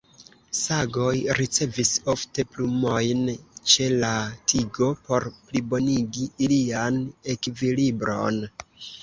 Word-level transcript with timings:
Sagoj 0.59 1.11
ricevis 1.39 1.91
ofte 2.13 2.45
plumojn 2.53 3.21
ĉe 3.75 3.91
la 4.05 4.09
tigo 4.53 4.89
por 5.11 5.29
plibonigi 5.53 6.27
ilian 6.49 6.99
ekvilibron. 7.37 8.43